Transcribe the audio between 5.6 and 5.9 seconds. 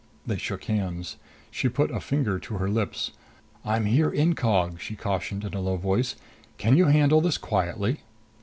low